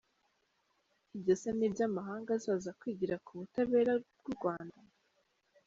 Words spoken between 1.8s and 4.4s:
amahanga azaza kwigira ku butabera bw’u